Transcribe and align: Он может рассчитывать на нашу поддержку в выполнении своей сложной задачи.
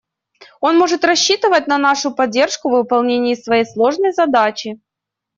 Он 0.61 0.79
может 0.79 1.05
рассчитывать 1.05 1.67
на 1.67 1.77
нашу 1.77 2.11
поддержку 2.11 2.69
в 2.69 2.71
выполнении 2.71 3.35
своей 3.35 3.65
сложной 3.67 4.13
задачи. 4.13 4.79